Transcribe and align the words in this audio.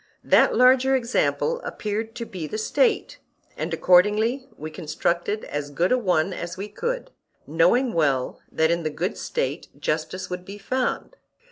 That 0.23 0.55
larger 0.57 0.95
example 0.95 1.61
appeared 1.61 2.15
to 2.15 2.25
be 2.25 2.47
the 2.47 2.57
State, 2.57 3.19
and 3.55 3.71
accordingly 3.71 4.47
we 4.57 4.71
constructed 4.71 5.43
as 5.45 5.69
good 5.69 5.91
a 5.91 5.97
one 5.99 6.33
as 6.33 6.57
we 6.57 6.69
could, 6.69 7.11
knowing 7.45 7.93
well 7.93 8.41
that 8.51 8.71
in 8.71 8.81
the 8.81 8.89
good 8.89 9.15
State 9.15 9.67
justice 9.79 10.27
would 10.27 10.43
be 10.43 10.57
found. 10.57 11.17